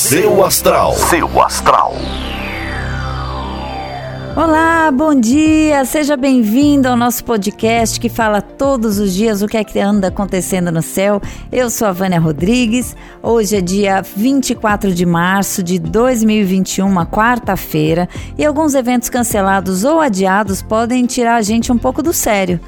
Seu 0.00 0.42
astral. 0.42 0.94
Seu 0.94 1.42
astral. 1.42 1.94
Olá, 4.34 4.90
bom 4.90 5.14
dia, 5.14 5.84
seja 5.84 6.16
bem-vindo 6.16 6.88
ao 6.88 6.96
nosso 6.96 7.22
podcast 7.22 8.00
que 8.00 8.08
fala 8.08 8.40
todos 8.40 8.98
os 8.98 9.12
dias 9.12 9.42
o 9.42 9.46
que 9.46 9.58
é 9.58 9.62
que 9.62 9.78
anda 9.78 10.08
acontecendo 10.08 10.72
no 10.72 10.80
céu. 10.80 11.20
Eu 11.52 11.68
sou 11.68 11.86
a 11.86 11.92
Vânia 11.92 12.18
Rodrigues, 12.18 12.96
hoje 13.22 13.56
é 13.56 13.60
dia 13.60 14.00
24 14.00 14.94
de 14.94 15.04
março 15.04 15.62
de 15.62 15.78
2021, 15.78 16.86
uma 16.86 17.04
quarta-feira, 17.04 18.08
e 18.38 18.44
alguns 18.44 18.74
eventos 18.74 19.10
cancelados 19.10 19.84
ou 19.84 20.00
adiados 20.00 20.62
podem 20.62 21.04
tirar 21.04 21.36
a 21.36 21.42
gente 21.42 21.70
um 21.70 21.78
pouco 21.78 22.02
do 22.02 22.14
sério. 22.14 22.58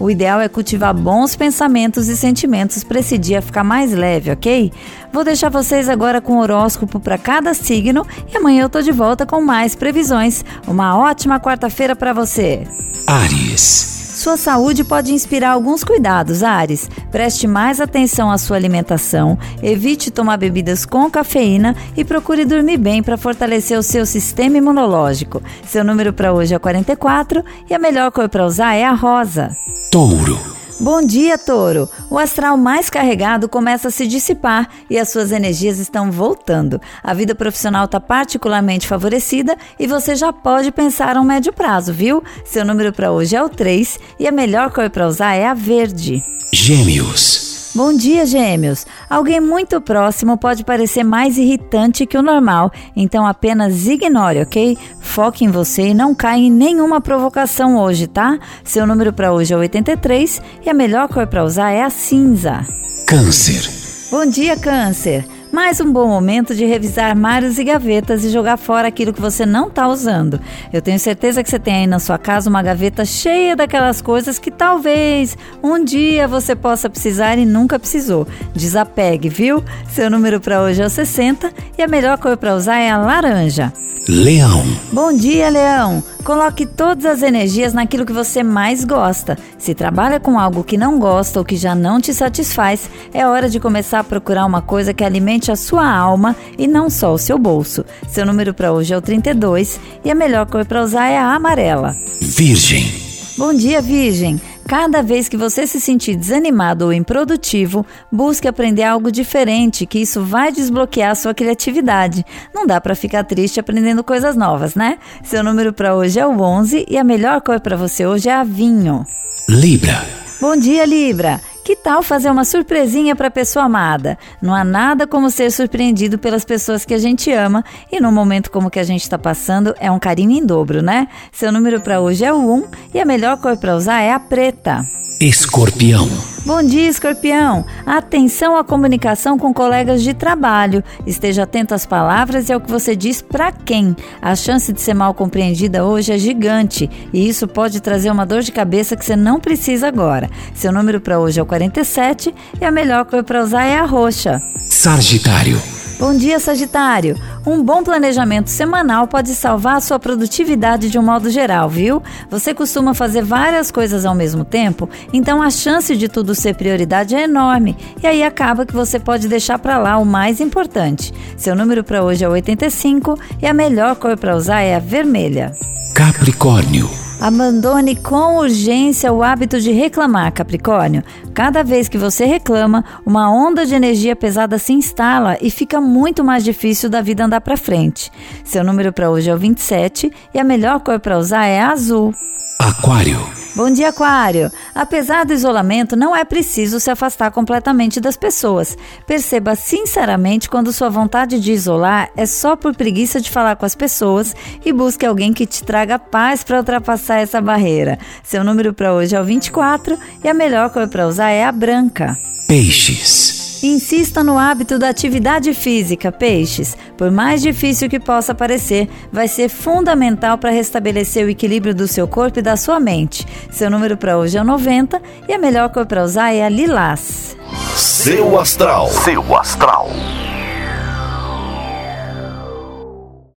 O 0.00 0.10
ideal 0.10 0.40
é 0.40 0.48
cultivar 0.48 0.94
bons 0.94 1.36
pensamentos 1.36 2.08
e 2.08 2.16
sentimentos 2.16 2.82
para 2.82 3.00
esse 3.00 3.18
dia 3.18 3.42
ficar 3.42 3.62
mais 3.62 3.92
leve, 3.92 4.30
ok? 4.30 4.72
Vou 5.12 5.22
deixar 5.22 5.50
vocês 5.50 5.90
agora 5.90 6.22
com 6.22 6.38
o 6.38 6.40
horóscopo 6.40 6.98
para 6.98 7.18
cada 7.18 7.52
signo 7.52 8.06
e 8.32 8.36
amanhã 8.36 8.62
eu 8.62 8.70
tô 8.70 8.80
de 8.80 8.92
volta 8.92 9.26
com 9.26 9.42
mais 9.42 9.74
previsões. 9.74 10.42
Uma 10.66 10.96
ótima 10.96 11.38
quarta-feira 11.38 11.94
para 11.94 12.14
você. 12.14 12.66
Ares. 13.06 13.99
Sua 14.20 14.36
saúde 14.36 14.84
pode 14.84 15.14
inspirar 15.14 15.52
alguns 15.52 15.82
cuidados, 15.82 16.42
Ares. 16.42 16.90
Preste 17.10 17.46
mais 17.46 17.80
atenção 17.80 18.30
à 18.30 18.36
sua 18.36 18.54
alimentação, 18.54 19.38
evite 19.62 20.10
tomar 20.10 20.36
bebidas 20.36 20.84
com 20.84 21.10
cafeína 21.10 21.74
e 21.96 22.04
procure 22.04 22.44
dormir 22.44 22.76
bem 22.76 23.02
para 23.02 23.16
fortalecer 23.16 23.78
o 23.78 23.82
seu 23.82 24.04
sistema 24.04 24.58
imunológico. 24.58 25.42
Seu 25.64 25.82
número 25.82 26.12
para 26.12 26.34
hoje 26.34 26.54
é 26.54 26.58
44 26.58 27.42
e 27.70 27.72
a 27.72 27.78
melhor 27.78 28.12
cor 28.12 28.28
para 28.28 28.44
usar 28.44 28.74
é 28.74 28.84
a 28.84 28.92
rosa. 28.92 29.56
Touro. 29.90 30.59
Bom 30.80 31.02
dia, 31.02 31.36
Touro! 31.36 31.86
O 32.08 32.18
astral 32.18 32.56
mais 32.56 32.88
carregado 32.88 33.50
começa 33.50 33.88
a 33.88 33.90
se 33.90 34.06
dissipar 34.06 34.66
e 34.88 34.98
as 34.98 35.10
suas 35.10 35.30
energias 35.30 35.78
estão 35.78 36.10
voltando. 36.10 36.80
A 37.04 37.12
vida 37.12 37.34
profissional 37.34 37.84
está 37.84 38.00
particularmente 38.00 38.88
favorecida 38.88 39.58
e 39.78 39.86
você 39.86 40.16
já 40.16 40.32
pode 40.32 40.72
pensar 40.72 41.18
a 41.18 41.20
um 41.20 41.24
médio 41.24 41.52
prazo, 41.52 41.92
viu? 41.92 42.24
Seu 42.46 42.64
número 42.64 42.94
para 42.94 43.12
hoje 43.12 43.36
é 43.36 43.42
o 43.42 43.48
3 43.50 43.98
e 44.18 44.26
a 44.26 44.32
melhor 44.32 44.72
cor 44.72 44.88
para 44.88 45.06
usar 45.06 45.34
é 45.34 45.46
a 45.46 45.52
verde. 45.52 46.24
Gêmeos. 46.50 47.49
Bom 47.72 47.92
dia, 47.92 48.26
gêmeos! 48.26 48.84
Alguém 49.08 49.40
muito 49.40 49.80
próximo 49.80 50.36
pode 50.36 50.64
parecer 50.64 51.04
mais 51.04 51.38
irritante 51.38 52.04
que 52.04 52.18
o 52.18 52.22
normal, 52.22 52.72
então 52.96 53.24
apenas 53.24 53.86
ignore, 53.86 54.40
ok? 54.40 54.76
Foque 55.00 55.44
em 55.44 55.50
você 55.50 55.88
e 55.88 55.94
não 55.94 56.12
caia 56.12 56.40
em 56.40 56.50
nenhuma 56.50 57.00
provocação 57.00 57.76
hoje, 57.76 58.08
tá? 58.08 58.40
Seu 58.64 58.84
número 58.88 59.12
para 59.12 59.32
hoje 59.32 59.54
é 59.54 59.56
83 59.56 60.42
e 60.66 60.68
a 60.68 60.74
melhor 60.74 61.06
cor 61.08 61.28
para 61.28 61.44
usar 61.44 61.70
é 61.70 61.82
a 61.82 61.90
cinza. 61.90 62.66
Câncer. 63.06 63.70
Bom 64.10 64.26
dia, 64.26 64.56
Câncer! 64.56 65.24
Mais 65.52 65.80
um 65.80 65.92
bom 65.92 66.06
momento 66.06 66.54
de 66.54 66.64
revisar 66.64 67.10
armários 67.10 67.58
e 67.58 67.64
gavetas 67.64 68.24
e 68.24 68.30
jogar 68.30 68.56
fora 68.56 68.86
aquilo 68.86 69.12
que 69.12 69.20
você 69.20 69.44
não 69.44 69.66
está 69.66 69.88
usando. 69.88 70.40
Eu 70.72 70.80
tenho 70.80 70.98
certeza 70.98 71.42
que 71.42 71.50
você 71.50 71.58
tem 71.58 71.74
aí 71.74 71.86
na 71.88 71.98
sua 71.98 72.18
casa 72.18 72.48
uma 72.48 72.62
gaveta 72.62 73.04
cheia 73.04 73.56
daquelas 73.56 74.00
coisas 74.00 74.38
que 74.38 74.50
talvez 74.50 75.36
um 75.60 75.82
dia 75.84 76.28
você 76.28 76.54
possa 76.54 76.88
precisar 76.88 77.36
e 77.36 77.44
nunca 77.44 77.80
precisou. 77.80 78.28
Desapegue, 78.54 79.28
viu? 79.28 79.64
Seu 79.88 80.08
número 80.08 80.40
para 80.40 80.62
hoje 80.62 80.82
é 80.82 80.86
o 80.86 80.90
60 80.90 81.52
e 81.76 81.82
a 81.82 81.88
melhor 81.88 82.16
cor 82.18 82.36
para 82.36 82.54
usar 82.54 82.78
é 82.78 82.88
a 82.88 82.98
laranja. 82.98 83.72
Leão. 84.10 84.64
Bom 84.92 85.12
dia, 85.12 85.48
Leão! 85.48 86.02
Coloque 86.24 86.66
todas 86.66 87.06
as 87.06 87.22
energias 87.22 87.72
naquilo 87.72 88.04
que 88.04 88.12
você 88.12 88.42
mais 88.42 88.84
gosta. 88.84 89.38
Se 89.56 89.72
trabalha 89.72 90.18
com 90.18 90.36
algo 90.36 90.64
que 90.64 90.76
não 90.76 90.98
gosta 90.98 91.38
ou 91.38 91.44
que 91.44 91.54
já 91.54 91.76
não 91.76 92.00
te 92.00 92.12
satisfaz, 92.12 92.90
é 93.14 93.24
hora 93.24 93.48
de 93.48 93.60
começar 93.60 94.00
a 94.00 94.04
procurar 94.04 94.46
uma 94.46 94.60
coisa 94.60 94.92
que 94.92 95.04
alimente 95.04 95.52
a 95.52 95.56
sua 95.56 95.88
alma 95.88 96.34
e 96.58 96.66
não 96.66 96.90
só 96.90 97.14
o 97.14 97.18
seu 97.18 97.38
bolso. 97.38 97.84
Seu 98.08 98.26
número 98.26 98.52
para 98.52 98.72
hoje 98.72 98.92
é 98.92 98.96
o 98.96 99.00
32 99.00 99.78
e 100.04 100.10
a 100.10 100.14
melhor 100.14 100.44
cor 100.46 100.66
para 100.66 100.82
usar 100.82 101.06
é 101.06 101.16
a 101.16 101.32
amarela. 101.32 101.96
Virgem. 102.20 103.09
Bom 103.40 103.54
dia, 103.54 103.80
Virgem! 103.80 104.38
Cada 104.68 105.02
vez 105.02 105.26
que 105.26 105.34
você 105.34 105.66
se 105.66 105.80
sentir 105.80 106.14
desanimado 106.14 106.84
ou 106.84 106.92
improdutivo, 106.92 107.86
busque 108.12 108.46
aprender 108.46 108.82
algo 108.82 109.10
diferente, 109.10 109.86
que 109.86 109.98
isso 109.98 110.22
vai 110.22 110.52
desbloquear 110.52 111.12
a 111.12 111.14
sua 111.14 111.32
criatividade. 111.32 112.22
Não 112.54 112.66
dá 112.66 112.78
para 112.82 112.94
ficar 112.94 113.24
triste 113.24 113.58
aprendendo 113.58 114.04
coisas 114.04 114.36
novas, 114.36 114.74
né? 114.74 114.98
Seu 115.24 115.42
número 115.42 115.72
para 115.72 115.94
hoje 115.94 116.20
é 116.20 116.26
o 116.26 116.38
11 116.38 116.84
e 116.86 116.98
a 116.98 117.02
melhor 117.02 117.40
cor 117.40 117.60
para 117.60 117.78
você 117.78 118.04
hoje 118.04 118.28
é 118.28 118.34
a 118.34 118.44
vinho. 118.44 119.06
Libra. 119.48 120.04
Bom 120.38 120.54
dia, 120.54 120.84
Libra! 120.84 121.40
Que 121.64 121.76
tal 121.76 122.02
fazer 122.02 122.30
uma 122.30 122.44
surpresinha 122.44 123.14
para 123.14 123.28
a 123.28 123.30
pessoa 123.30 123.66
amada? 123.66 124.18
Não 124.40 124.54
há 124.54 124.64
nada 124.64 125.06
como 125.06 125.30
ser 125.30 125.50
surpreendido 125.50 126.18
pelas 126.18 126.44
pessoas 126.44 126.84
que 126.84 126.94
a 126.94 126.98
gente 126.98 127.30
ama 127.32 127.64
e 127.92 128.00
num 128.00 128.10
momento 128.10 128.50
como 128.50 128.70
que 128.70 128.78
a 128.78 128.84
gente 128.84 129.02
está 129.02 129.18
passando 129.18 129.74
é 129.78 129.90
um 129.90 129.98
carinho 129.98 130.32
em 130.32 130.44
dobro, 130.44 130.82
né? 130.82 131.06
Seu 131.30 131.52
número 131.52 131.80
para 131.80 132.00
hoje 132.00 132.24
é 132.24 132.32
o 132.32 132.38
1 132.38 132.70
e 132.94 133.00
a 133.00 133.04
melhor 133.04 133.36
cor 133.40 133.56
para 133.56 133.76
usar 133.76 134.00
é 134.00 134.12
a 134.12 134.18
preta. 134.18 134.84
Escorpião. 135.20 136.08
Bom 136.46 136.62
dia, 136.62 136.88
escorpião! 136.88 137.66
Atenção 137.84 138.56
à 138.56 138.64
comunicação 138.64 139.38
com 139.38 139.52
colegas 139.52 140.02
de 140.02 140.14
trabalho. 140.14 140.82
Esteja 141.06 141.42
atento 141.42 141.74
às 141.74 141.84
palavras 141.84 142.48
e 142.48 142.54
ao 142.54 142.58
que 142.58 142.70
você 142.70 142.96
diz 142.96 143.20
para 143.20 143.52
quem. 143.52 143.94
A 144.22 144.34
chance 144.34 144.72
de 144.72 144.80
ser 144.80 144.94
mal 144.94 145.12
compreendida 145.12 145.84
hoje 145.84 146.10
é 146.10 146.16
gigante 146.16 146.88
e 147.12 147.28
isso 147.28 147.46
pode 147.46 147.82
trazer 147.82 148.10
uma 148.10 148.24
dor 148.24 148.40
de 148.40 148.50
cabeça 148.50 148.96
que 148.96 149.04
você 149.04 149.14
não 149.14 149.38
precisa 149.38 149.88
agora. 149.88 150.30
Seu 150.54 150.72
número 150.72 151.02
para 151.02 151.20
hoje 151.20 151.38
é 151.38 151.42
o 151.42 151.46
47 151.46 152.34
e 152.58 152.64
a 152.64 152.70
melhor 152.70 153.04
cor 153.04 153.22
para 153.22 153.42
usar 153.42 153.64
é 153.64 153.76
a 153.76 153.84
roxa. 153.84 154.40
Sagitário. 154.70 155.60
Bom 156.00 156.16
dia, 156.16 156.40
Sagitário! 156.40 157.14
Um 157.46 157.62
bom 157.62 157.84
planejamento 157.84 158.48
semanal 158.48 159.06
pode 159.06 159.34
salvar 159.34 159.76
a 159.76 159.80
sua 159.80 159.98
produtividade 159.98 160.88
de 160.88 160.98
um 160.98 161.02
modo 161.02 161.28
geral, 161.28 161.68
viu? 161.68 162.02
Você 162.30 162.54
costuma 162.54 162.94
fazer 162.94 163.22
várias 163.22 163.70
coisas 163.70 164.06
ao 164.06 164.14
mesmo 164.14 164.42
tempo, 164.42 164.88
então 165.12 165.42
a 165.42 165.50
chance 165.50 165.94
de 165.94 166.08
tudo 166.08 166.34
ser 166.34 166.54
prioridade 166.54 167.14
é 167.14 167.24
enorme 167.24 167.76
e 168.02 168.06
aí 168.06 168.22
acaba 168.22 168.64
que 168.64 168.72
você 168.72 168.98
pode 168.98 169.28
deixar 169.28 169.58
para 169.58 169.76
lá 169.76 169.98
o 169.98 170.06
mais 170.06 170.40
importante. 170.40 171.12
Seu 171.36 171.54
número 171.54 171.84
para 171.84 172.02
hoje 172.02 172.24
é 172.24 172.28
85 172.30 173.18
e 173.42 173.46
a 173.46 173.52
melhor 173.52 173.94
cor 173.96 174.16
para 174.16 174.34
usar 174.34 174.62
é 174.62 174.76
a 174.76 174.80
vermelha. 174.80 175.52
Capricórnio. 175.94 177.09
Abandone 177.20 177.96
com 177.96 178.38
urgência 178.38 179.12
o 179.12 179.22
hábito 179.22 179.60
de 179.60 179.70
reclamar, 179.70 180.32
Capricórnio. 180.32 181.04
Cada 181.34 181.62
vez 181.62 181.86
que 181.86 181.98
você 181.98 182.24
reclama, 182.24 182.82
uma 183.04 183.30
onda 183.30 183.66
de 183.66 183.74
energia 183.74 184.16
pesada 184.16 184.56
se 184.58 184.72
instala 184.72 185.36
e 185.42 185.50
fica 185.50 185.82
muito 185.82 186.24
mais 186.24 186.42
difícil 186.42 186.88
da 186.88 187.02
vida 187.02 187.26
andar 187.26 187.42
para 187.42 187.58
frente. 187.58 188.10
Seu 188.42 188.64
número 188.64 188.90
para 188.90 189.10
hoje 189.10 189.28
é 189.28 189.34
o 189.34 189.38
27 189.38 190.10
e 190.32 190.38
a 190.38 190.44
melhor 190.44 190.80
cor 190.80 190.98
para 190.98 191.18
usar 191.18 191.44
é 191.44 191.60
azul. 191.60 192.14
Aquário. 192.58 193.39
Bom 193.54 193.68
dia, 193.70 193.88
Aquário! 193.88 194.50
Apesar 194.72 195.24
do 195.24 195.32
isolamento, 195.32 195.96
não 195.96 196.14
é 196.14 196.24
preciso 196.24 196.78
se 196.78 196.88
afastar 196.88 197.32
completamente 197.32 198.00
das 198.00 198.16
pessoas. 198.16 198.78
Perceba 199.06 199.56
sinceramente 199.56 200.48
quando 200.48 200.72
sua 200.72 200.88
vontade 200.88 201.40
de 201.40 201.52
isolar 201.52 202.10
é 202.16 202.26
só 202.26 202.54
por 202.54 202.76
preguiça 202.76 203.20
de 203.20 203.28
falar 203.28 203.56
com 203.56 203.66
as 203.66 203.74
pessoas 203.74 204.34
e 204.64 204.72
busque 204.72 205.04
alguém 205.04 205.32
que 205.32 205.46
te 205.46 205.64
traga 205.64 205.98
paz 205.98 206.44
para 206.44 206.58
ultrapassar 206.58 207.18
essa 207.18 207.40
barreira. 207.40 207.98
Seu 208.22 208.44
número 208.44 208.72
para 208.72 208.94
hoje 208.94 209.16
é 209.16 209.20
o 209.20 209.24
24 209.24 209.98
e 210.22 210.28
a 210.28 210.34
melhor 210.34 210.70
cor 210.70 210.86
para 210.86 211.08
usar 211.08 211.30
é 211.30 211.44
a 211.44 211.50
branca. 211.50 212.16
Peixes. 212.46 213.39
Insista 213.62 214.24
no 214.24 214.38
hábito 214.38 214.78
da 214.78 214.88
atividade 214.88 215.52
física, 215.52 216.10
peixes. 216.10 216.76
Por 216.96 217.10
mais 217.10 217.42
difícil 217.42 217.90
que 217.90 218.00
possa 218.00 218.34
parecer, 218.34 218.88
vai 219.12 219.28
ser 219.28 219.50
fundamental 219.50 220.38
para 220.38 220.50
restabelecer 220.50 221.26
o 221.26 221.30
equilíbrio 221.30 221.74
do 221.74 221.86
seu 221.86 222.08
corpo 222.08 222.38
e 222.38 222.42
da 222.42 222.56
sua 222.56 222.80
mente. 222.80 223.26
Seu 223.50 223.70
número 223.70 223.98
para 223.98 224.16
hoje 224.16 224.38
é 224.38 224.40
o 224.40 224.44
90 224.44 225.00
e 225.28 225.34
a 225.34 225.38
melhor 225.38 225.68
cor 225.68 225.84
para 225.84 226.02
usar 226.02 226.32
é 226.32 226.42
a 226.42 226.48
lilás. 226.48 227.36
Seu 227.76 228.38
astral. 228.38 228.88
Seu 228.88 229.36
astral. 229.36 229.90